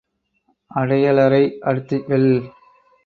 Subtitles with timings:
[0.71, 2.31] அடையலரை அடுத்து வெல்.